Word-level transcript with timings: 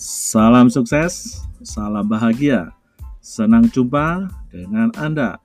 Salam 0.00 0.72
sukses, 0.72 1.44
salam 1.60 2.08
bahagia. 2.08 2.72
Senang 3.20 3.68
jumpa 3.68 4.32
dengan 4.48 4.88
Anda. 4.96 5.36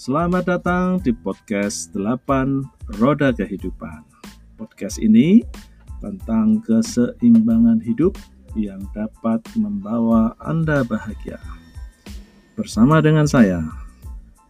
Selamat 0.00 0.48
datang 0.48 0.96
di 1.04 1.12
podcast 1.12 1.92
8 1.92 2.96
Roda 2.96 3.36
Kehidupan. 3.36 4.08
Podcast 4.56 4.96
ini 4.96 5.44
tentang 6.00 6.64
keseimbangan 6.64 7.84
hidup 7.84 8.16
yang 8.56 8.80
dapat 8.96 9.44
membawa 9.60 10.32
Anda 10.40 10.88
bahagia. 10.88 11.36
Bersama 12.56 13.04
dengan 13.04 13.28
saya, 13.28 13.60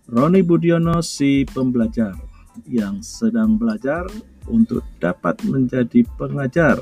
Roni 0.07 0.39
Budiono 0.47 1.03
si 1.03 1.43
pembelajar 1.43 2.15
yang 2.63 3.03
sedang 3.03 3.59
belajar 3.59 4.07
untuk 4.47 4.87
dapat 5.03 5.35
menjadi 5.43 6.07
pengajar 6.15 6.79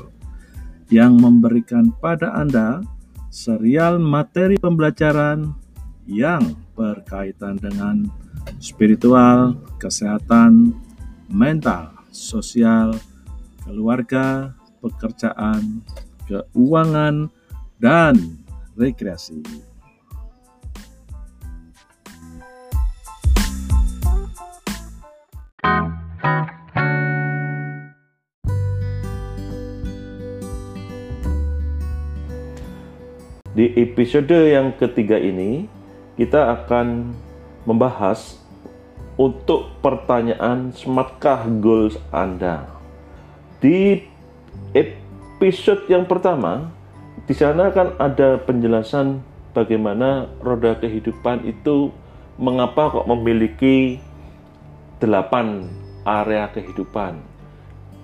yang 0.87 1.19
memberikan 1.19 1.91
pada 1.99 2.31
Anda 2.35 2.79
serial 3.27 3.99
materi 3.99 4.55
pembelajaran 4.55 5.51
yang 6.07 6.55
berkaitan 6.73 7.59
dengan 7.59 8.07
spiritual, 8.63 9.59
kesehatan, 9.77 10.71
mental, 11.27 11.91
sosial, 12.15 12.95
keluarga, 13.67 14.55
pekerjaan, 14.79 15.83
keuangan, 16.25 17.27
dan 17.77 18.15
rekreasi. 18.79 19.43
Di 33.57 33.73
episode 33.73 34.53
yang 34.53 34.69
ketiga 34.77 35.17
ini, 35.17 35.65
kita 36.13 36.61
akan 36.61 37.09
membahas 37.65 38.37
untuk 39.17 39.73
pertanyaan 39.81 40.69
smartkah 40.77 41.49
goals 41.57 41.97
Anda. 42.13 42.69
Di 43.57 44.05
episode 44.77 45.89
yang 45.89 46.05
pertama, 46.05 46.69
di 47.25 47.33
sana 47.33 47.73
kan 47.73 47.97
ada 47.97 48.37
penjelasan 48.45 49.25
bagaimana 49.57 50.29
roda 50.37 50.77
kehidupan 50.77 51.49
itu 51.49 51.89
mengapa 52.37 52.93
kok 52.93 53.09
memiliki 53.09 53.97
delapan 55.01 55.65
area 56.05 56.45
kehidupan. 56.53 57.17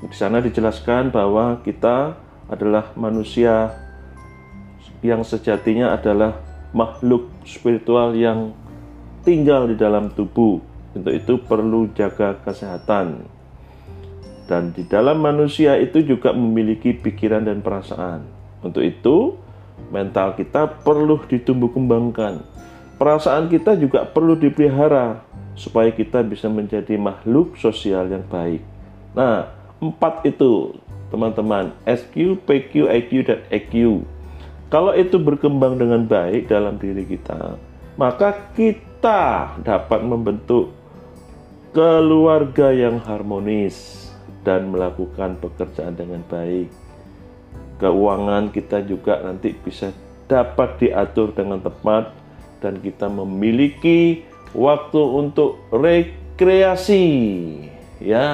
Di 0.02 0.18
sana 0.18 0.42
dijelaskan 0.42 1.14
bahwa 1.14 1.62
kita 1.62 2.18
adalah 2.50 2.90
manusia 2.98 3.83
yang 5.04 5.22
sejatinya 5.22 5.94
adalah 5.94 6.40
makhluk 6.72 7.30
spiritual 7.44 8.16
yang 8.16 8.56
tinggal 9.28 9.68
di 9.68 9.76
dalam 9.76 10.10
tubuh. 10.16 10.64
Untuk 10.96 11.14
itu 11.14 11.38
perlu 11.44 11.92
jaga 11.92 12.40
kesehatan. 12.42 13.28
Dan 14.48 14.72
di 14.72 14.88
dalam 14.88 15.20
manusia 15.20 15.76
itu 15.80 16.04
juga 16.04 16.32
memiliki 16.32 16.96
pikiran 16.96 17.44
dan 17.44 17.60
perasaan. 17.60 18.24
Untuk 18.64 18.84
itu, 18.86 19.36
mental 19.90 20.38
kita 20.40 20.70
perlu 20.86 21.20
ditumbuh 21.28 21.72
kembangkan. 21.74 22.46
Perasaan 23.02 23.50
kita 23.50 23.74
juga 23.76 24.06
perlu 24.06 24.38
dipelihara 24.38 25.26
supaya 25.58 25.90
kita 25.90 26.22
bisa 26.22 26.46
menjadi 26.48 26.96
makhluk 26.96 27.58
sosial 27.58 28.08
yang 28.08 28.24
baik. 28.30 28.62
Nah, 29.18 29.50
empat 29.82 30.24
itu 30.30 30.78
teman-teman, 31.10 31.74
SQ, 31.90 32.46
PQ, 32.46 32.90
IQ, 32.90 33.12
dan 33.26 33.40
EQ 33.50 34.06
kalau 34.74 34.98
itu 34.98 35.22
berkembang 35.22 35.78
dengan 35.78 36.02
baik 36.10 36.50
dalam 36.50 36.82
diri 36.82 37.06
kita, 37.06 37.62
maka 37.94 38.50
kita 38.58 39.54
dapat 39.62 40.02
membentuk 40.02 40.74
keluarga 41.78 42.74
yang 42.74 42.98
harmonis 43.06 44.10
dan 44.42 44.74
melakukan 44.74 45.38
pekerjaan 45.38 45.94
dengan 45.94 46.26
baik. 46.26 46.74
Keuangan 47.78 48.50
kita 48.50 48.82
juga 48.82 49.22
nanti 49.22 49.54
bisa 49.54 49.94
dapat 50.26 50.82
diatur 50.82 51.38
dengan 51.38 51.62
tepat 51.62 52.10
dan 52.58 52.82
kita 52.82 53.06
memiliki 53.14 54.26
waktu 54.58 55.02
untuk 55.06 55.62
rekreasi. 55.70 57.06
Ya, 58.02 58.26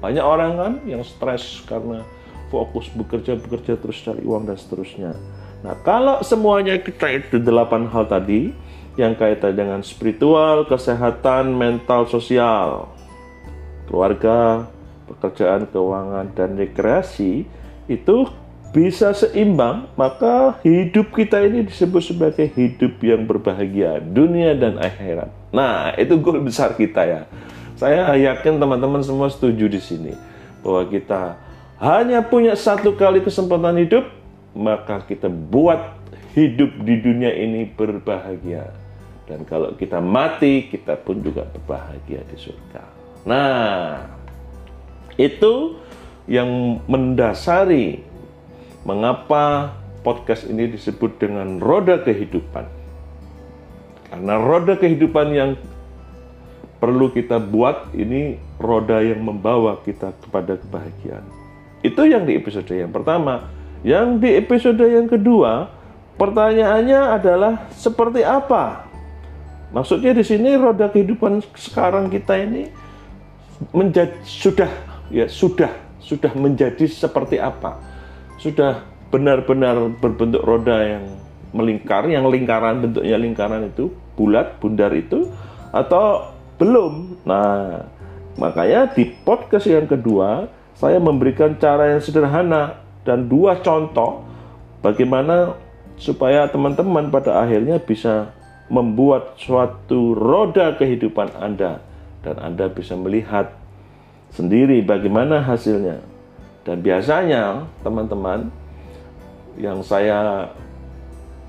banyak 0.00 0.24
orang 0.24 0.52
kan 0.56 0.72
yang 0.88 1.04
stres 1.04 1.60
karena 1.68 2.08
fokus 2.48 2.88
bekerja 2.88 3.36
bekerja 3.36 3.76
terus 3.76 4.00
cari 4.00 4.24
uang 4.24 4.48
dan 4.48 4.56
seterusnya. 4.56 5.12
Nah, 5.58 5.74
kalau 5.82 6.22
semuanya 6.22 6.78
kita 6.78 7.10
itu 7.18 7.42
delapan 7.42 7.90
hal 7.90 8.06
tadi 8.06 8.54
yang 8.94 9.14
kaitan 9.18 9.54
dengan 9.54 9.80
spiritual, 9.82 10.66
kesehatan, 10.66 11.54
mental, 11.54 12.06
sosial, 12.06 12.90
keluarga, 13.86 14.66
pekerjaan, 15.10 15.66
keuangan, 15.70 16.30
dan 16.34 16.54
rekreasi 16.54 17.46
itu 17.90 18.16
bisa 18.68 19.16
seimbang, 19.16 19.88
maka 19.96 20.60
hidup 20.60 21.16
kita 21.16 21.40
ini 21.40 21.64
disebut 21.64 22.04
sebagai 22.04 22.52
hidup 22.52 23.00
yang 23.00 23.24
berbahagia, 23.24 24.02
dunia 24.02 24.52
dan 24.52 24.76
akhirat. 24.76 25.32
Nah, 25.50 25.96
itu 25.96 26.20
goal 26.20 26.44
besar 26.44 26.76
kita 26.76 27.02
ya. 27.08 27.22
Saya 27.78 28.12
yakin 28.18 28.60
teman-teman 28.60 29.00
semua 29.00 29.32
setuju 29.32 29.70
di 29.70 29.80
sini 29.80 30.12
bahwa 30.60 30.84
kita 30.90 31.38
hanya 31.78 32.20
punya 32.26 32.58
satu 32.58 32.98
kali 32.98 33.22
kesempatan 33.22 33.78
hidup, 33.78 34.04
maka 34.56 35.04
kita 35.04 35.28
buat 35.28 35.98
hidup 36.36 36.70
di 36.86 36.94
dunia 37.02 37.32
ini 37.34 37.68
berbahagia. 37.68 38.70
Dan 39.28 39.44
kalau 39.44 39.76
kita 39.76 40.00
mati, 40.00 40.72
kita 40.72 40.96
pun 41.04 41.20
juga 41.20 41.44
berbahagia 41.44 42.24
di 42.32 42.36
surga. 42.38 42.82
Nah, 43.28 44.08
itu 45.20 45.76
yang 46.24 46.80
mendasari 46.88 48.00
mengapa 48.88 49.76
podcast 50.00 50.48
ini 50.48 50.72
disebut 50.72 51.20
dengan 51.20 51.60
roda 51.60 52.00
kehidupan. 52.00 52.64
Karena 54.08 54.34
roda 54.40 54.80
kehidupan 54.80 55.28
yang 55.36 55.50
perlu 56.80 57.10
kita 57.12 57.36
buat 57.42 57.92
ini 57.92 58.40
roda 58.56 59.02
yang 59.02 59.20
membawa 59.20 59.82
kita 59.84 60.14
kepada 60.24 60.56
kebahagiaan. 60.56 61.26
Itu 61.84 62.06
yang 62.08 62.24
di 62.24 62.38
episode 62.38 62.70
yang 62.72 62.94
pertama. 62.94 63.57
Yang 63.88 64.08
di 64.20 64.30
episode 64.36 64.84
yang 64.84 65.08
kedua, 65.08 65.72
pertanyaannya 66.20 67.00
adalah 67.08 67.72
seperti 67.72 68.20
apa? 68.20 68.84
Maksudnya 69.72 70.12
di 70.12 70.20
sini 70.20 70.60
roda 70.60 70.92
kehidupan 70.92 71.40
sekarang 71.56 72.12
kita 72.12 72.36
ini 72.36 72.68
menjadi 73.72 74.12
sudah 74.28 74.68
ya 75.08 75.24
sudah 75.24 75.72
sudah 76.04 76.36
menjadi 76.36 76.84
seperti 76.84 77.40
apa? 77.40 77.80
Sudah 78.36 78.84
benar-benar 79.08 79.80
berbentuk 79.96 80.44
roda 80.44 80.84
yang 80.84 81.08
melingkar, 81.56 82.12
yang 82.12 82.28
lingkaran 82.28 82.84
bentuknya 82.84 83.16
lingkaran 83.16 83.72
itu 83.72 83.88
bulat, 84.20 84.60
bundar 84.60 84.92
itu 84.92 85.32
atau 85.72 86.28
belum? 86.60 87.24
Nah, 87.24 87.88
makanya 88.36 88.92
di 88.92 89.08
podcast 89.24 89.64
yang 89.64 89.88
kedua 89.88 90.44
saya 90.76 91.00
memberikan 91.00 91.56
cara 91.56 91.96
yang 91.96 92.04
sederhana 92.04 92.84
dan 93.08 93.24
dua 93.24 93.56
contoh 93.64 94.20
bagaimana 94.84 95.56
supaya 95.96 96.44
teman-teman 96.52 97.08
pada 97.08 97.40
akhirnya 97.40 97.80
bisa 97.80 98.36
membuat 98.68 99.40
suatu 99.40 100.12
roda 100.12 100.76
kehidupan 100.76 101.32
Anda 101.40 101.80
dan 102.20 102.36
Anda 102.36 102.68
bisa 102.68 103.00
melihat 103.00 103.56
sendiri 104.36 104.84
bagaimana 104.84 105.40
hasilnya. 105.40 106.04
Dan 106.68 106.84
biasanya 106.84 107.64
teman-teman 107.80 108.52
yang 109.56 109.80
saya 109.80 110.52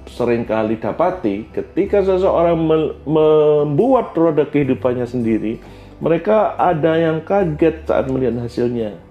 sering 0.07 0.47
kali 0.47 0.79
dapati 0.79 1.51
ketika 1.51 1.99
seseorang 1.99 2.55
membuat 3.03 4.15
roda 4.15 4.47
kehidupannya 4.47 5.03
sendiri, 5.03 5.59
mereka 5.99 6.55
ada 6.55 6.95
yang 6.95 7.19
kaget 7.19 7.83
saat 7.83 8.07
melihat 8.07 8.47
hasilnya 8.47 9.08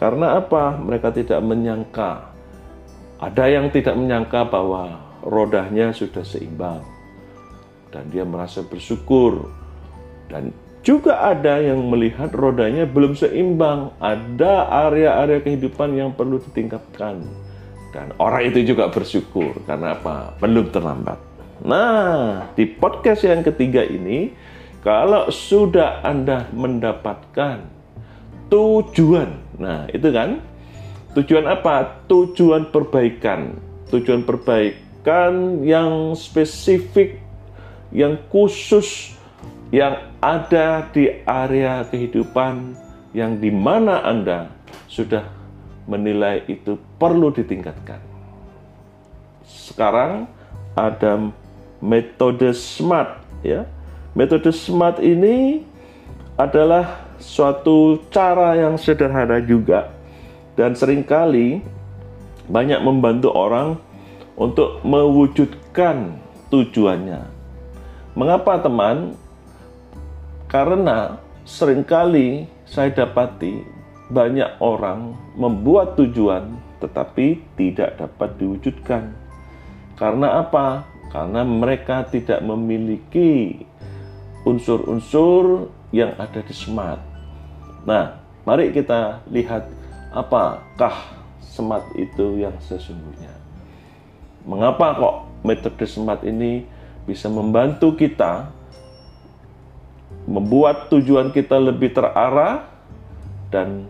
karena 0.00 0.40
apa? 0.40 0.80
Mereka 0.80 1.12
tidak 1.12 1.44
menyangka. 1.44 2.32
Ada 3.20 3.52
yang 3.52 3.68
tidak 3.68 4.00
menyangka 4.00 4.48
bahwa 4.48 4.96
rodanya 5.20 5.92
sudah 5.92 6.24
seimbang. 6.24 6.80
Dan 7.92 8.08
dia 8.08 8.24
merasa 8.24 8.64
bersyukur. 8.64 9.52
Dan 10.32 10.56
juga 10.80 11.20
ada 11.20 11.60
yang 11.60 11.84
melihat 11.92 12.32
rodanya 12.32 12.88
belum 12.88 13.12
seimbang. 13.12 13.92
Ada 14.00 14.88
area-area 14.88 15.44
kehidupan 15.44 15.92
yang 15.92 16.16
perlu 16.16 16.40
ditingkatkan. 16.40 17.20
Dan 17.92 18.16
orang 18.16 18.48
itu 18.48 18.72
juga 18.72 18.88
bersyukur. 18.88 19.60
Karena 19.68 20.00
apa? 20.00 20.32
Belum 20.40 20.64
terlambat. 20.72 21.20
Nah, 21.60 22.48
di 22.56 22.64
podcast 22.64 23.28
yang 23.28 23.44
ketiga 23.44 23.84
ini, 23.84 24.32
kalau 24.80 25.28
sudah 25.28 26.00
Anda 26.00 26.48
mendapatkan 26.56 27.68
tujuan 28.48 29.49
Nah, 29.60 29.84
itu 29.92 30.08
kan 30.08 30.40
tujuan 31.14 31.44
apa? 31.44 32.00
Tujuan 32.08 32.72
perbaikan. 32.72 33.68
tujuan 33.90 34.22
perbaikan 34.22 35.66
yang 35.66 36.14
spesifik, 36.14 37.18
yang 37.90 38.14
khusus, 38.30 39.18
yang 39.74 40.14
ada 40.22 40.86
di 40.94 41.10
area 41.26 41.82
kehidupan 41.90 42.78
yang 43.10 43.42
di 43.42 43.50
mana 43.50 44.06
Anda 44.06 44.46
sudah 44.86 45.26
menilai 45.90 46.46
itu 46.46 46.78
perlu 47.02 47.34
ditingkatkan. 47.34 47.98
Sekarang 49.42 50.30
ada 50.78 51.34
metode 51.82 52.54
SMART 52.54 53.18
ya. 53.42 53.66
Metode 54.14 54.54
SMART 54.54 55.02
ini 55.02 55.66
adalah 56.38 57.09
suatu 57.20 58.00
cara 58.08 58.56
yang 58.56 58.80
sederhana 58.80 59.38
juga 59.44 59.92
dan 60.56 60.74
sering 60.74 61.04
kali 61.04 61.62
banyak 62.50 62.82
membantu 62.82 63.30
orang 63.30 63.78
untuk 64.34 64.82
mewujudkan 64.82 66.18
tujuannya. 66.50 67.22
Mengapa 68.18 68.58
teman? 68.58 69.14
Karena 70.50 71.20
sering 71.46 71.86
kali 71.86 72.50
saya 72.66 72.90
dapati 72.90 73.62
banyak 74.10 74.58
orang 74.58 75.14
membuat 75.38 75.94
tujuan 75.94 76.58
tetapi 76.82 77.38
tidak 77.54 78.00
dapat 78.00 78.34
diwujudkan. 78.40 79.14
Karena 79.94 80.42
apa? 80.42 80.88
Karena 81.12 81.44
mereka 81.44 82.02
tidak 82.08 82.40
memiliki 82.42 83.62
unsur-unsur 84.48 85.68
yang 85.92 86.16
ada 86.16 86.40
di 86.40 86.54
SMART. 86.54 87.09
Nah, 87.84 88.20
mari 88.44 88.72
kita 88.72 89.24
lihat 89.32 89.68
apakah 90.12 91.16
smart 91.40 91.86
itu 91.96 92.40
yang 92.40 92.56
sesungguhnya. 92.60 93.32
Mengapa 94.44 94.96
kok 94.96 95.16
metode 95.44 95.84
smart 95.84 96.24
ini 96.24 96.64
bisa 97.04 97.28
membantu 97.28 97.96
kita 97.96 98.52
membuat 100.28 100.92
tujuan 100.92 101.32
kita 101.32 101.56
lebih 101.56 101.96
terarah 101.96 102.68
dan 103.48 103.88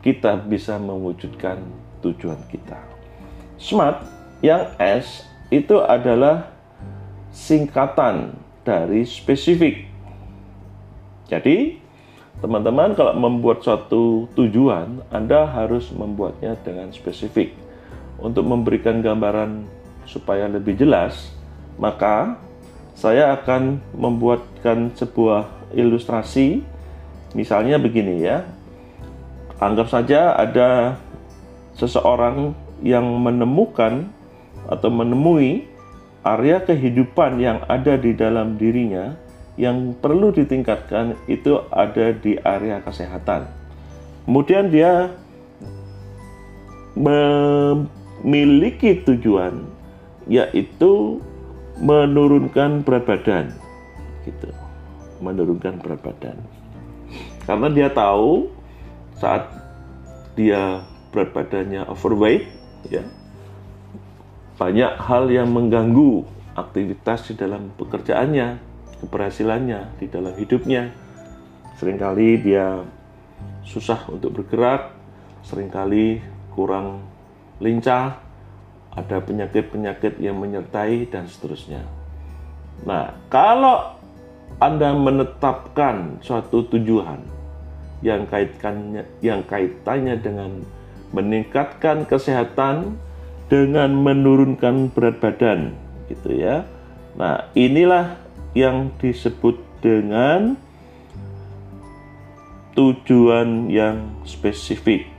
kita 0.00 0.36
bisa 0.40 0.76
mewujudkan 0.76 1.60
tujuan 2.04 2.40
kita. 2.48 2.76
Smart 3.56 4.04
yang 4.44 4.72
S 4.76 5.24
itu 5.48 5.80
adalah 5.80 6.52
singkatan 7.32 8.36
dari 8.66 9.06
spesifik. 9.08 9.88
Jadi, 11.28 11.83
Teman-teman 12.44 12.92
kalau 12.92 13.16
membuat 13.16 13.64
suatu 13.64 14.28
tujuan, 14.36 15.00
Anda 15.08 15.48
harus 15.48 15.88
membuatnya 15.88 16.52
dengan 16.60 16.92
spesifik. 16.92 17.56
Untuk 18.20 18.44
memberikan 18.44 19.00
gambaran 19.00 19.64
supaya 20.04 20.44
lebih 20.44 20.76
jelas, 20.76 21.32
maka 21.80 22.36
saya 22.92 23.32
akan 23.32 23.80
membuatkan 23.96 24.92
sebuah 24.92 25.72
ilustrasi. 25.72 26.60
Misalnya 27.32 27.80
begini 27.80 28.20
ya. 28.20 28.44
Anggap 29.56 29.88
saja 29.88 30.36
ada 30.36 31.00
seseorang 31.80 32.52
yang 32.84 33.08
menemukan 33.24 34.04
atau 34.68 34.92
menemui 34.92 35.64
area 36.20 36.60
kehidupan 36.60 37.40
yang 37.40 37.64
ada 37.72 37.96
di 37.96 38.12
dalam 38.12 38.60
dirinya 38.60 39.16
yang 39.54 39.94
perlu 39.98 40.34
ditingkatkan 40.34 41.14
itu 41.30 41.62
ada 41.70 42.10
di 42.10 42.38
area 42.42 42.82
kesehatan. 42.82 43.46
Kemudian 44.26 44.70
dia 44.70 45.14
memiliki 46.98 48.98
tujuan 49.02 49.66
yaitu 50.26 51.22
menurunkan 51.78 52.82
berat 52.82 53.06
badan 53.06 53.54
gitu. 54.26 54.50
Menurunkan 55.22 55.78
berat 55.82 56.02
badan. 56.02 56.36
Karena 57.44 57.68
dia 57.70 57.88
tahu 57.92 58.48
saat 59.20 59.46
dia 60.34 60.82
berat 61.14 61.30
badannya 61.30 61.86
overweight 61.86 62.50
ya 62.90 63.06
banyak 64.58 64.92
hal 64.98 65.30
yang 65.30 65.50
mengganggu 65.50 66.26
aktivitas 66.54 67.30
di 67.30 67.34
dalam 67.38 67.70
pekerjaannya 67.78 68.73
keberhasilannya 69.04 70.00
di 70.00 70.06
dalam 70.08 70.34
hidupnya. 70.34 70.90
Seringkali 71.76 72.40
dia 72.40 72.80
susah 73.64 74.08
untuk 74.08 74.40
bergerak, 74.40 74.92
sering 75.44 75.68
kali 75.68 76.20
kurang 76.56 77.04
lincah, 77.60 78.20
ada 78.94 79.18
penyakit-penyakit 79.20 80.22
yang 80.22 80.38
menyertai 80.38 81.10
dan 81.10 81.26
seterusnya. 81.26 81.82
Nah, 82.86 83.14
kalau 83.28 83.98
Anda 84.62 84.94
menetapkan 84.94 86.22
suatu 86.22 86.62
tujuan 86.70 87.26
yang 88.04 88.28
kaitannya 88.28 89.02
yang 89.24 89.42
kaitannya 89.48 90.14
dengan 90.20 90.62
meningkatkan 91.10 92.06
kesehatan 92.06 92.94
dengan 93.50 93.90
menurunkan 93.94 94.92
berat 94.94 95.18
badan 95.18 95.74
gitu 96.06 96.38
ya. 96.38 96.62
Nah, 97.14 97.50
inilah 97.54 98.23
yang 98.54 98.94
disebut 99.02 99.58
dengan 99.82 100.54
tujuan 102.78 103.70
yang 103.70 104.14
spesifik, 104.26 105.10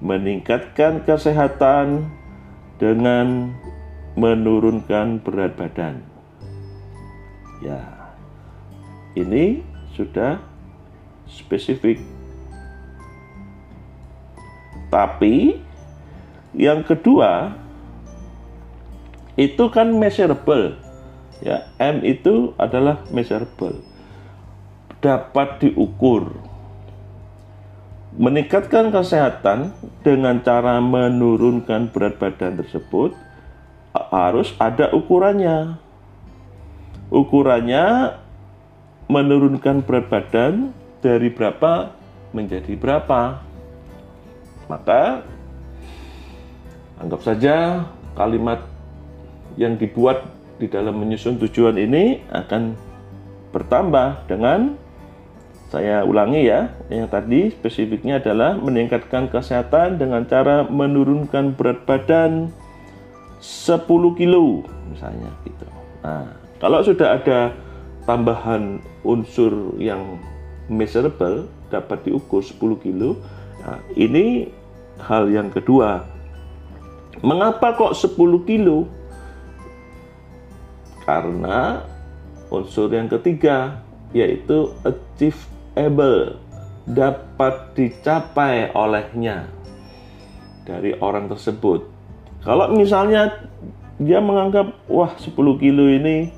meningkatkan 0.00 1.04
kesehatan 1.04 2.08
dengan 2.80 3.52
menurunkan 4.16 5.20
berat 5.20 5.56
badan. 5.56 6.04
Ya, 7.64 8.12
ini 9.16 9.64
sudah 9.92 10.40
spesifik. 11.28 12.00
Tapi 14.92 15.56
yang 16.52 16.84
kedua 16.84 17.56
itu 19.40 19.64
kan 19.72 19.88
measurable 19.96 20.76
Ya, 21.42 21.66
M 21.82 22.06
itu 22.06 22.54
adalah 22.54 23.02
measurable. 23.10 23.82
Dapat 25.02 25.66
diukur. 25.66 26.38
Meningkatkan 28.14 28.94
kesehatan 28.94 29.74
dengan 30.06 30.38
cara 30.46 30.78
menurunkan 30.78 31.90
berat 31.90 32.22
badan 32.22 32.62
tersebut 32.62 33.18
harus 34.14 34.54
ada 34.62 34.94
ukurannya. 34.94 35.74
Ukurannya 37.10 38.14
menurunkan 39.10 39.82
berat 39.82 40.06
badan 40.06 40.70
dari 41.02 41.26
berapa 41.34 41.90
menjadi 42.30 42.78
berapa. 42.78 43.42
Maka 44.70 45.26
anggap 47.02 47.20
saja 47.26 47.82
kalimat 48.14 48.62
yang 49.58 49.74
dibuat 49.74 50.22
di 50.60 50.66
dalam 50.68 50.98
menyusun 51.00 51.40
tujuan 51.40 51.76
ini 51.80 52.24
akan 52.32 52.76
bertambah 53.52 54.26
dengan 54.26 54.80
saya 55.72 56.04
ulangi 56.04 56.52
ya, 56.52 56.68
yang 56.92 57.08
tadi 57.08 57.48
spesifiknya 57.48 58.20
adalah 58.20 58.60
meningkatkan 58.60 59.32
kesehatan 59.32 59.96
dengan 59.96 60.28
cara 60.28 60.68
menurunkan 60.68 61.56
berat 61.56 61.88
badan 61.88 62.52
10 63.40 63.88
kilo 64.20 64.68
misalnya 64.92 65.32
gitu. 65.48 65.64
Nah, 66.04 66.28
kalau 66.60 66.84
sudah 66.84 67.16
ada 67.16 67.56
tambahan 68.04 68.84
unsur 69.00 69.72
yang 69.80 70.20
measurable 70.68 71.48
dapat 71.72 72.04
diukur 72.04 72.44
10 72.44 72.76
kilo, 72.84 73.16
nah, 73.64 73.80
ini 73.96 74.52
hal 75.00 75.32
yang 75.32 75.48
kedua. 75.48 76.04
Mengapa 77.24 77.72
kok 77.80 77.96
10 77.96 78.44
kilo? 78.44 78.86
Karena 81.02 81.82
unsur 82.52 82.92
yang 82.92 83.10
ketiga 83.10 83.80
yaitu 84.12 84.70
achievable 84.84 86.36
dapat 86.84 87.72
dicapai 87.78 88.70
olehnya 88.76 89.48
dari 90.68 90.94
orang 90.98 91.30
tersebut. 91.30 91.86
Kalau 92.42 92.70
misalnya 92.74 93.48
dia 94.02 94.18
menganggap 94.18 94.74
wah 94.90 95.14
10 95.14 95.32
kilo 95.62 95.86
ini 95.86 96.34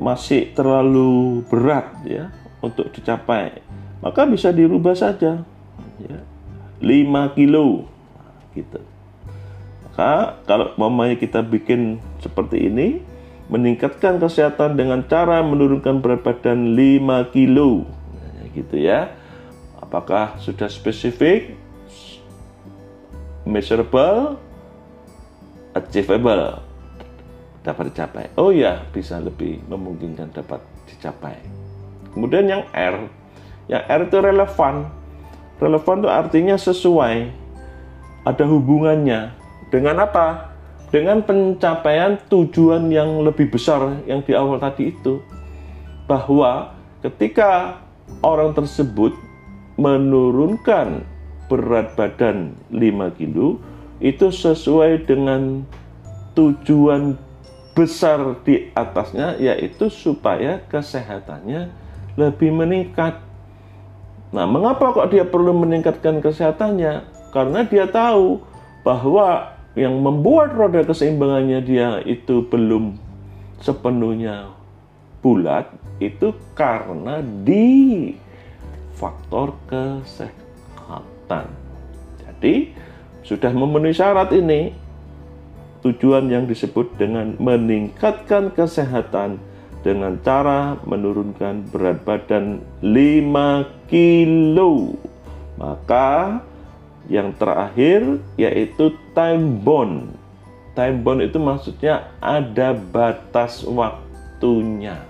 masih 0.00 0.52
terlalu 0.52 1.44
berat 1.48 1.88
ya 2.04 2.32
untuk 2.60 2.88
dicapai, 2.92 3.60
maka 4.00 4.24
bisa 4.28 4.52
dirubah 4.52 4.96
saja 4.96 5.44
ya. 6.00 6.18
5 6.80 7.36
kilo 7.36 7.88
gitu. 8.52 8.80
Maka 9.88 10.36
kalau 10.44 10.76
mamanya 10.76 11.16
kita 11.16 11.40
bikin 11.40 11.96
seperti 12.20 12.68
ini, 12.68 13.00
meningkatkan 13.46 14.18
kesehatan 14.18 14.74
dengan 14.74 15.06
cara 15.06 15.42
menurunkan 15.42 16.02
berat 16.02 16.26
badan 16.26 16.74
5 16.74 17.30
kilo. 17.30 17.86
Nah, 18.14 18.46
gitu 18.50 18.76
ya. 18.76 19.14
Apakah 19.78 20.34
sudah 20.42 20.66
spesifik, 20.66 21.54
measurable, 23.46 24.34
achievable 25.76 26.58
dapat 27.62 27.94
dicapai. 27.94 28.24
Oh 28.34 28.50
ya, 28.50 28.82
bisa 28.90 29.18
lebih 29.22 29.62
memungkinkan 29.70 30.34
dapat 30.34 30.62
dicapai. 30.90 31.38
Kemudian 32.14 32.46
yang 32.50 32.62
R, 32.74 33.06
yang 33.70 33.82
R 33.86 34.00
itu 34.06 34.18
relevan. 34.18 34.90
Relevan 35.56 35.98
itu 36.04 36.10
artinya 36.10 36.56
sesuai, 36.58 37.16
ada 38.26 38.44
hubungannya 38.44 39.32
dengan 39.70 40.02
apa? 40.02 40.55
Dengan 40.90 41.20
pencapaian 41.22 42.16
tujuan 42.30 42.88
yang 42.88 43.26
lebih 43.26 43.50
besar 43.50 44.00
yang 44.06 44.22
di 44.22 44.32
awal 44.32 44.62
tadi 44.62 44.94
itu. 44.94 45.18
Bahwa 46.06 46.74
ketika 47.02 47.82
orang 48.22 48.54
tersebut 48.54 49.12
menurunkan 49.76 51.02
berat 51.50 51.94
badan 51.98 52.54
5 52.70 53.18
kilo 53.18 53.58
itu 53.98 54.30
sesuai 54.30 55.06
dengan 55.06 55.62
tujuan 56.36 57.16
besar 57.76 58.40
di 58.44 58.72
atasnya 58.72 59.36
yaitu 59.36 59.92
supaya 59.92 60.64
kesehatannya 60.68 61.68
lebih 62.16 62.50
meningkat. 62.52 63.20
Nah, 64.32 64.48
mengapa 64.48 64.92
kok 64.96 65.12
dia 65.12 65.24
perlu 65.28 65.52
meningkatkan 65.52 66.24
kesehatannya? 66.24 67.04
Karena 67.30 67.60
dia 67.68 67.84
tahu 67.84 68.40
bahwa 68.80 69.55
yang 69.76 70.00
membuat 70.00 70.56
roda 70.56 70.80
keseimbangannya 70.82 71.60
dia 71.60 72.00
itu 72.08 72.48
belum 72.48 72.96
sepenuhnya 73.60 74.56
bulat 75.20 75.68
itu 76.00 76.32
karena 76.56 77.20
di 77.20 78.16
faktor 78.96 79.52
kesehatan. 79.68 81.46
Jadi 82.24 82.72
sudah 83.20 83.52
memenuhi 83.52 83.92
syarat 83.92 84.32
ini 84.32 84.72
tujuan 85.84 86.32
yang 86.32 86.48
disebut 86.48 86.96
dengan 86.96 87.36
meningkatkan 87.36 88.56
kesehatan 88.56 89.36
dengan 89.84 90.18
cara 90.24 90.80
menurunkan 90.82 91.68
berat 91.70 92.00
badan 92.02 92.64
5 92.80 93.92
kilo. 93.92 94.96
Maka 95.60 96.40
yang 97.06 97.34
terakhir 97.38 98.20
yaitu 98.34 98.94
time 99.14 99.62
bond. 99.62 100.14
Time 100.76 101.00
bond 101.00 101.24
itu 101.24 101.40
maksudnya 101.40 102.12
ada 102.20 102.76
batas 102.76 103.64
waktunya. 103.64 105.00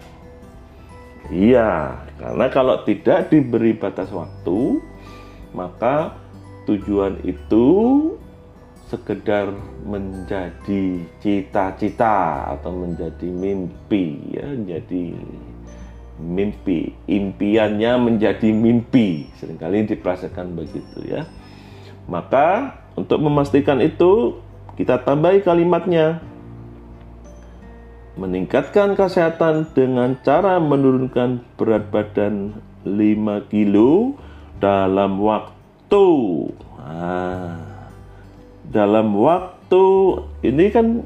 Iya, 1.26 1.98
karena 2.22 2.46
kalau 2.54 2.86
tidak 2.86 3.34
diberi 3.34 3.74
batas 3.74 4.14
waktu, 4.14 4.78
maka 5.50 6.14
tujuan 6.70 7.18
itu 7.26 7.66
sekedar 8.86 9.50
menjadi 9.82 11.02
cita-cita 11.18 12.46
atau 12.54 12.70
menjadi 12.70 13.26
mimpi 13.26 14.38
ya, 14.38 14.46
jadi 14.54 15.18
mimpi, 16.22 16.94
impiannya 17.10 17.92
menjadi 17.98 18.48
mimpi. 18.54 19.26
Seringkali 19.42 19.90
diperasakan 19.90 20.54
begitu 20.54 21.02
ya. 21.10 21.26
Maka 22.06 22.78
untuk 22.94 23.18
memastikan 23.18 23.82
itu 23.82 24.38
kita 24.78 25.02
tambahi 25.02 25.42
kalimatnya 25.42 26.22
meningkatkan 28.16 28.96
kesehatan 28.96 29.68
dengan 29.76 30.16
cara 30.24 30.56
menurunkan 30.56 31.44
berat 31.60 31.92
badan 31.92 32.56
5 32.86 33.52
kilo 33.52 34.16
dalam 34.56 35.20
waktu. 35.20 36.08
Nah, 36.80 37.60
dalam 38.72 39.12
waktu 39.20 39.84
ini 40.40 40.72
kan 40.72 41.04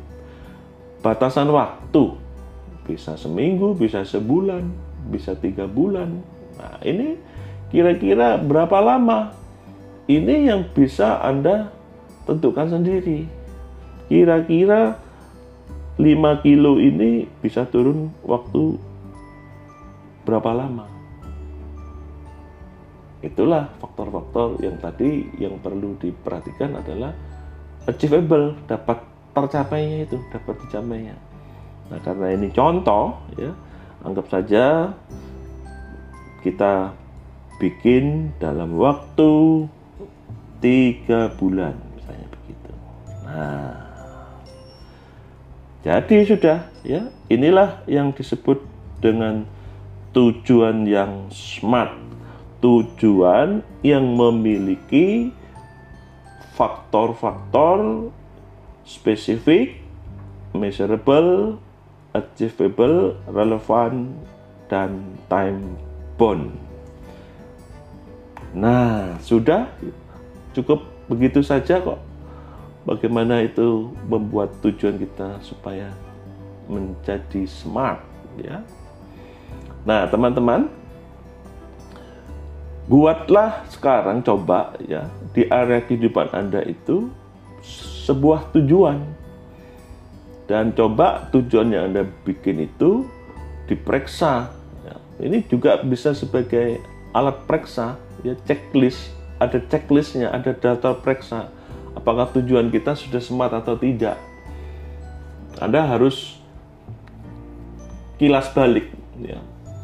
batasan 1.02 1.50
waktu 1.50 2.14
bisa 2.87 3.19
seminggu, 3.19 3.75
bisa 3.75 4.07
sebulan, 4.07 4.71
bisa 5.11 5.35
tiga 5.35 5.66
bulan. 5.66 6.23
Nah, 6.61 6.78
ini 6.87 7.19
kira-kira 7.75 8.38
berapa 8.38 8.78
lama? 8.78 9.39
Ini 10.10 10.50
yang 10.50 10.66
bisa 10.74 11.22
Anda 11.22 11.70
tentukan 12.26 12.66
sendiri. 12.66 13.30
Kira-kira 14.10 14.98
5 16.02 16.42
kilo 16.42 16.82
ini 16.82 17.30
bisa 17.38 17.62
turun 17.70 18.10
waktu 18.26 18.74
berapa 20.26 20.50
lama? 20.50 20.90
Itulah 23.22 23.70
faktor-faktor 23.78 24.58
yang 24.58 24.82
tadi 24.82 25.30
yang 25.38 25.62
perlu 25.62 25.94
diperhatikan 26.02 26.74
adalah 26.74 27.14
achievable, 27.86 28.58
dapat 28.66 29.06
tercapainya 29.30 30.10
itu, 30.10 30.18
dapat 30.34 30.58
dicapainya. 30.66 31.14
Nah, 31.86 32.02
karena 32.02 32.34
ini 32.34 32.50
contoh 32.50 33.14
ya, 33.38 33.54
anggap 34.02 34.26
saja 34.26 34.90
kita 36.42 36.98
bikin 37.62 38.34
dalam 38.42 38.74
waktu 38.74 39.68
tiga 40.60 41.32
bulan 41.34 41.74
misalnya 41.96 42.28
begitu. 42.28 42.70
Nah, 43.24 43.76
jadi 45.80 46.16
sudah 46.28 46.58
ya, 46.84 47.08
inilah 47.32 47.80
yang 47.88 48.12
disebut 48.12 48.60
dengan 49.00 49.48
tujuan 50.12 50.84
yang 50.84 51.32
smart. 51.32 51.96
Tujuan 52.60 53.64
yang 53.80 54.04
memiliki 54.04 55.32
faktor-faktor 56.52 58.12
spesifik, 58.84 59.80
measurable, 60.52 61.56
achievable, 62.12 63.16
relevan, 63.32 64.12
dan 64.68 65.16
time 65.32 65.80
bound. 66.20 66.52
Nah, 68.52 69.16
sudah 69.24 69.72
cukup 70.57 70.87
begitu 71.11 71.42
saja 71.42 71.83
kok 71.83 71.99
bagaimana 72.88 73.45
itu 73.45 73.92
membuat 74.09 74.50
tujuan 74.64 74.97
kita 74.97 75.40
supaya 75.45 75.92
menjadi 76.71 77.45
smart 77.45 78.00
ya. 78.40 78.62
Nah, 79.83 80.07
teman-teman, 80.07 80.69
buatlah 82.87 83.64
sekarang 83.73 84.21
coba 84.21 84.76
ya 84.85 85.09
di 85.33 85.49
area 85.49 85.80
kehidupan 85.80 86.30
Anda 86.30 86.62
itu 86.64 87.09
sebuah 88.07 88.52
tujuan. 88.54 89.00
Dan 90.50 90.75
coba 90.75 91.30
tujuan 91.30 91.71
yang 91.71 91.95
Anda 91.95 92.02
bikin 92.26 92.66
itu 92.66 93.07
diperiksa. 93.71 94.50
Ya. 94.83 94.97
Ini 95.23 95.47
juga 95.47 95.78
bisa 95.78 96.11
sebagai 96.11 96.83
alat 97.14 97.38
periksa, 97.47 97.95
ya 98.26 98.35
checklist, 98.50 99.14
ada 99.40 99.56
checklistnya, 99.56 100.28
ada 100.28 100.52
data 100.52 100.92
periksa 100.92 101.49
apakah 101.94 102.30
tujuan 102.38 102.70
kita 102.70 102.94
sudah 102.94 103.23
smart 103.23 103.52
atau 103.54 103.75
tidak. 103.75 104.18
Anda 105.59 105.85
harus 105.85 106.38
kilas 108.16 108.52
balik, 108.54 108.92
ya. 109.20 109.40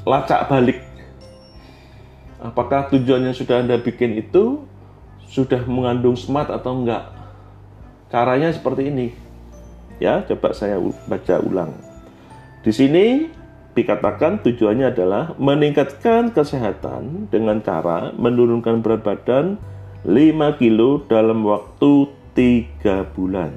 lacak 0.07 0.47
balik. 0.47 0.79
Apakah 2.41 2.93
tujuan 2.93 3.27
yang 3.27 3.37
sudah 3.37 3.65
Anda 3.65 3.81
bikin 3.81 4.21
itu 4.21 4.63
sudah 5.27 5.67
mengandung 5.67 6.15
smart 6.15 6.53
atau 6.53 6.79
enggak? 6.79 7.11
Caranya 8.13 8.55
seperti 8.55 8.93
ini. 8.93 9.09
Ya, 9.99 10.23
coba 10.23 10.53
saya 10.53 10.79
baca 11.09 11.41
ulang. 11.43 11.73
Di 12.63 12.71
sini 12.71 13.33
dikatakan 13.76 14.40
tujuannya 14.40 14.88
adalah 14.88 15.37
meningkatkan 15.37 16.33
kesehatan 16.33 17.28
dengan 17.28 17.61
cara 17.61 18.11
menurunkan 18.16 18.80
berat 18.80 19.04
badan 19.04 19.61
5 20.09 20.56
kilo 20.56 21.04
dalam 21.04 21.45
waktu 21.45 22.09
3 22.33 23.12
bulan. 23.12 23.52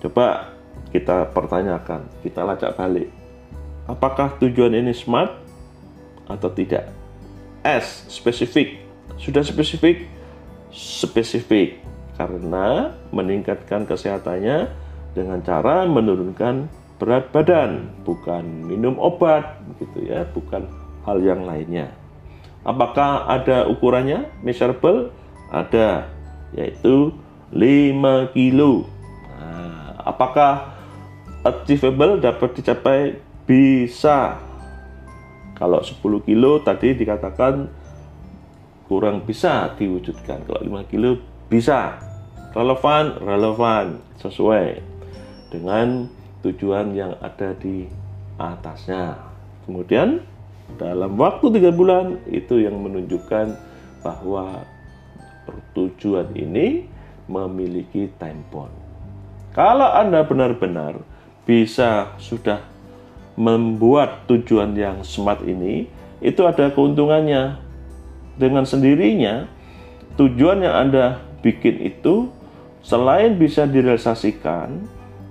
Coba 0.00 0.56
kita 0.88 1.28
pertanyakan, 1.36 2.08
kita 2.24 2.40
lacak 2.48 2.72
balik. 2.80 3.12
Apakah 3.84 4.40
tujuan 4.40 4.72
ini 4.72 4.96
smart 4.96 5.36
atau 6.26 6.48
tidak? 6.50 6.88
S, 7.60 8.08
spesifik. 8.08 8.80
Sudah 9.20 9.44
spesifik? 9.44 10.08
Spesifik. 10.72 11.84
Karena 12.16 12.96
meningkatkan 13.12 13.84
kesehatannya 13.84 14.72
dengan 15.12 15.44
cara 15.44 15.84
menurunkan 15.84 16.85
berat 16.96 17.28
badan, 17.32 17.92
bukan 18.04 18.44
minum 18.64 18.96
obat, 18.96 19.60
gitu 19.80 20.08
ya, 20.08 20.24
bukan 20.32 20.64
hal 21.04 21.20
yang 21.20 21.44
lainnya. 21.44 21.92
Apakah 22.66 23.28
ada 23.30 23.68
ukurannya? 23.70 24.26
Measurable? 24.42 25.14
ada 25.50 26.10
yaitu 26.54 27.14
5 27.54 28.34
kilo. 28.34 28.86
Nah, 29.38 30.02
apakah 30.02 30.74
achievable 31.46 32.18
dapat 32.18 32.50
dicapai? 32.58 33.00
Bisa. 33.46 34.42
Kalau 35.54 35.78
10 35.78 36.26
kilo 36.26 36.58
tadi 36.60 36.98
dikatakan 36.98 37.70
kurang 38.90 39.22
bisa 39.22 39.70
diwujudkan. 39.78 40.42
Kalau 40.42 40.60
5 40.62 40.90
kilo 40.90 41.22
bisa. 41.46 42.02
Relevan, 42.56 43.20
relevan, 43.20 44.00
sesuai. 44.16 44.96
dengan 45.46 46.10
tujuan 46.46 46.94
yang 46.94 47.18
ada 47.18 47.50
di 47.58 47.90
atasnya. 48.38 49.18
Kemudian 49.66 50.22
dalam 50.78 51.18
waktu 51.18 51.50
tiga 51.58 51.74
bulan 51.74 52.22
itu 52.30 52.62
yang 52.62 52.78
menunjukkan 52.78 53.58
bahwa 54.02 54.62
tujuan 55.74 56.30
ini 56.38 56.86
memiliki 57.26 58.10
time 58.18 58.42
bond. 58.50 58.70
Kalau 59.54 59.88
Anda 59.90 60.22
benar-benar 60.22 61.02
bisa 61.46 62.14
sudah 62.18 62.62
membuat 63.38 64.26
tujuan 64.30 64.74
yang 64.74 65.02
smart 65.02 65.42
ini, 65.44 65.86
itu 66.20 66.42
ada 66.46 66.72
keuntungannya. 66.72 67.62
Dengan 68.36 68.68
sendirinya, 68.68 69.48
tujuan 70.20 70.60
yang 70.60 70.76
Anda 70.76 71.24
bikin 71.40 71.80
itu 71.80 72.28
selain 72.84 73.40
bisa 73.40 73.64
direalisasikan, 73.64 74.84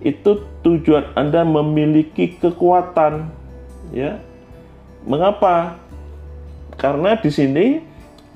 itu 0.06 0.46
tujuan 0.62 1.18
Anda 1.18 1.42
memiliki 1.42 2.38
kekuatan, 2.38 3.34
ya. 3.90 4.22
Mengapa? 5.02 5.82
Karena 6.78 7.18
di 7.18 7.34
sini 7.34 7.82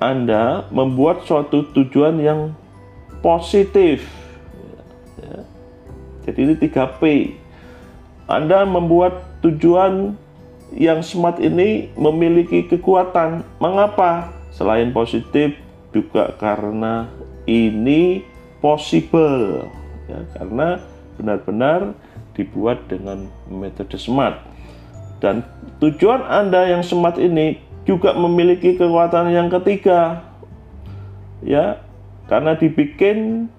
Anda 0.02 0.66
membuat 0.74 1.22
suatu 1.30 1.70
tujuan 1.70 2.18
yang 2.18 2.50
positif. 3.22 4.02
Ya. 5.22 5.46
Jadi 6.26 6.38
ini 6.42 6.54
3P. 6.58 7.02
Anda 8.26 8.66
membuat 8.66 9.22
tujuan 9.42 10.18
yang 10.74 11.02
smart 11.02 11.38
ini 11.38 11.90
memiliki 11.94 12.66
kekuatan. 12.66 13.46
Mengapa? 13.62 14.30
Selain 14.50 14.90
positif 14.90 15.54
juga 15.90 16.34
karena 16.38 17.10
ini 17.46 18.22
possible. 18.62 19.66
Ya, 20.06 20.22
karena 20.34 20.82
benar-benar 21.20 21.92
dibuat 22.32 22.88
dengan 22.88 23.28
metode 23.52 24.00
smart. 24.00 24.40
Dan 25.20 25.44
tujuan 25.84 26.24
Anda 26.24 26.72
yang 26.72 26.80
smart 26.80 27.20
ini 27.20 27.60
juga 27.84 28.16
memiliki 28.16 28.80
kekuatan 28.80 29.28
yang 29.28 29.52
ketiga. 29.52 30.24
Ya, 31.44 31.84
karena 32.24 32.56
dibikin 32.56 33.52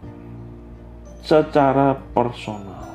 secara 1.22 2.02
personal. 2.18 2.90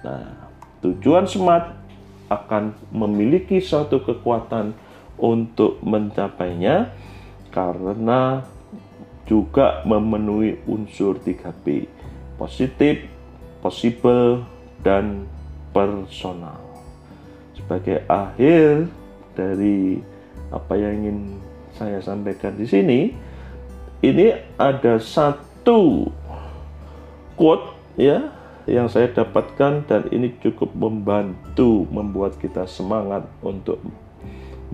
Nah, 0.00 0.48
tujuan 0.80 1.28
smart 1.28 1.76
akan 2.32 2.72
memiliki 2.90 3.60
suatu 3.60 4.00
kekuatan 4.00 4.72
untuk 5.20 5.80
mencapainya 5.84 6.92
karena 7.52 8.44
juga 9.26 9.82
memenuhi 9.88 10.62
unsur 10.68 11.18
3P 11.18 11.95
positif, 12.36 13.04
possible, 13.60 14.44
dan 14.84 15.26
personal. 15.72 16.60
Sebagai 17.56 18.04
akhir 18.06 18.88
dari 19.36 20.00
apa 20.52 20.72
yang 20.78 20.92
ingin 21.02 21.18
saya 21.76 22.00
sampaikan 22.00 22.56
di 22.56 22.64
sini, 22.68 23.00
ini 24.00 24.32
ada 24.56 24.96
satu 25.00 26.08
quote 27.36 27.76
ya 28.00 28.32
yang 28.66 28.90
saya 28.90 29.12
dapatkan 29.12 29.86
dan 29.86 30.02
ini 30.10 30.34
cukup 30.42 30.74
membantu 30.74 31.86
membuat 31.92 32.34
kita 32.42 32.66
semangat 32.66 33.24
untuk 33.40 33.78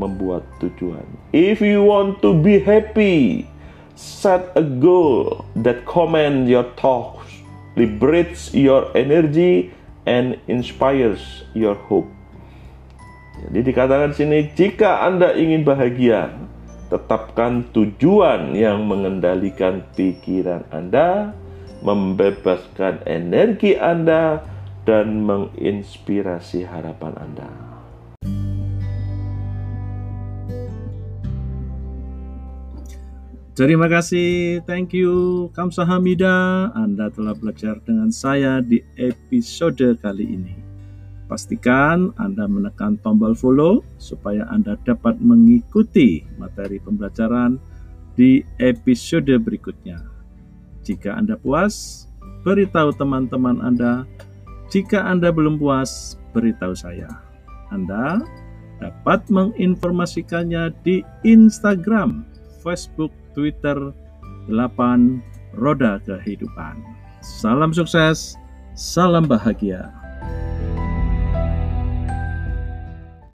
membuat 0.00 0.47
tujuan. 0.62 1.04
If 1.37 1.61
you 1.61 1.85
want 1.85 2.25
to 2.25 2.33
be 2.33 2.61
happy, 2.64 3.45
set 3.92 4.49
a 4.57 4.64
goal 4.64 5.45
that 5.61 5.85
command 5.85 6.48
your 6.48 6.64
thoughts, 6.81 7.41
liberates 7.74 8.52
your 8.52 8.92
energy 8.92 9.72
and 10.04 10.37
inspires 10.50 11.46
your 11.56 11.78
hope. 11.88 12.11
Jadi 13.42 13.74
dikatakan 13.74 14.12
sini 14.14 14.52
jika 14.54 15.02
Anda 15.02 15.35
ingin 15.35 15.66
bahagia, 15.66 16.30
tetapkan 16.92 17.72
tujuan 17.72 18.52
yang 18.52 18.85
mengendalikan 18.85 19.82
pikiran 19.96 20.68
Anda, 20.68 21.32
membebaskan 21.80 23.08
energi 23.08 23.74
Anda, 23.80 24.44
dan 24.85 25.24
menginspirasi 25.24 26.68
harapan 26.68 27.14
Anda. 27.16 27.71
Terima 33.52 33.84
kasih, 33.84 34.64
thank 34.64 34.96
you, 34.96 35.44
Kamsahamida. 35.52 36.72
Anda 36.72 37.12
telah 37.12 37.36
belajar 37.36 37.76
dengan 37.84 38.08
saya 38.08 38.64
di 38.64 38.80
episode 38.96 39.92
kali 40.00 40.24
ini. 40.24 40.56
Pastikan 41.28 42.16
Anda 42.16 42.48
menekan 42.48 42.96
tombol 43.04 43.36
follow 43.36 43.84
supaya 44.00 44.48
Anda 44.48 44.80
dapat 44.88 45.20
mengikuti 45.20 46.24
materi 46.40 46.80
pembelajaran 46.80 47.60
di 48.16 48.40
episode 48.56 49.36
berikutnya. 49.36 50.00
Jika 50.80 51.12
Anda 51.12 51.36
puas, 51.36 52.08
beritahu 52.48 52.96
teman-teman 52.96 53.60
Anda. 53.60 54.08
Jika 54.72 55.04
Anda 55.04 55.28
belum 55.28 55.60
puas, 55.60 56.16
beritahu 56.32 56.72
saya. 56.72 57.20
Anda 57.68 58.16
dapat 58.80 59.28
menginformasikannya 59.28 60.72
di 60.80 61.04
Instagram, 61.20 62.24
Facebook, 62.64 63.12
Twitter, 63.33 63.92
8 64.49 65.23
Roda 65.57 66.01
Kehidupan. 66.05 66.81
Salam 67.23 67.71
sukses, 67.71 68.35
salam 68.75 69.29
bahagia. 69.29 70.01